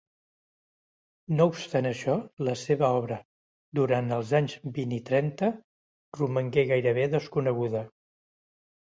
No 1.39 1.45
obstant 1.49 1.87
això, 1.89 2.15
la 2.47 2.55
seva 2.61 2.89
obra, 3.01 3.17
durant 3.81 4.09
els 4.17 4.31
anys 4.39 4.55
vint 4.79 4.95
i 4.97 4.99
trenta, 5.11 5.51
romangué 6.21 6.65
gairebé 6.73 7.05
desconeguda. 7.13 7.85